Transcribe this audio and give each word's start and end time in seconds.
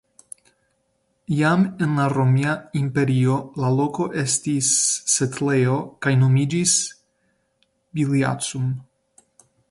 Jam 1.39 1.65
en 1.87 1.91
la 1.97 2.05
romia 2.13 2.53
imperio 2.79 3.35
la 3.63 3.69
loko 3.79 4.07
estis 4.21 4.69
setlejo 5.17 5.75
kaj 6.07 6.13
nomiĝis 6.23 6.73
"Biliacum". 7.99 8.73